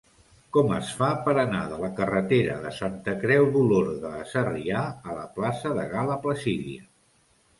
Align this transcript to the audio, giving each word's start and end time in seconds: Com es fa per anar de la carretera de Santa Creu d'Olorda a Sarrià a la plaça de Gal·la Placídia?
Com 0.55 0.71
es 0.75 0.87
fa 0.99 1.09
per 1.27 1.33
anar 1.41 1.59
de 1.73 1.75
la 1.81 1.89
carretera 1.99 2.55
de 2.63 2.71
Santa 2.77 3.13
Creu 3.25 3.45
d'Olorda 3.57 4.13
a 4.21 4.25
Sarrià 4.31 4.81
a 5.11 5.19
la 5.21 5.27
plaça 5.37 5.75
de 5.81 5.83
Gal·la 5.95 6.17
Placídia? 6.25 6.83